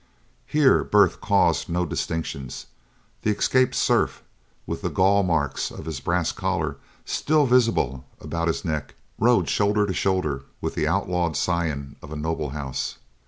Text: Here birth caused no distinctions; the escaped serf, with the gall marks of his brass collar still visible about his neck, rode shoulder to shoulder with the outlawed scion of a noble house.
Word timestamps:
Here 0.47 0.83
birth 0.83 1.21
caused 1.21 1.69
no 1.69 1.85
distinctions; 1.85 2.65
the 3.21 3.29
escaped 3.29 3.75
serf, 3.75 4.23
with 4.65 4.81
the 4.81 4.89
gall 4.89 5.21
marks 5.21 5.69
of 5.69 5.85
his 5.85 5.99
brass 5.99 6.31
collar 6.31 6.77
still 7.05 7.45
visible 7.45 8.05
about 8.19 8.47
his 8.47 8.65
neck, 8.65 8.95
rode 9.19 9.47
shoulder 9.47 9.85
to 9.85 9.93
shoulder 9.93 10.43
with 10.59 10.73
the 10.73 10.87
outlawed 10.87 11.37
scion 11.37 11.97
of 12.01 12.11
a 12.11 12.15
noble 12.15 12.49
house. 12.49 12.97